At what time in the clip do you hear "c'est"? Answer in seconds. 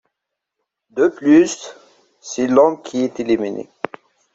2.21-2.47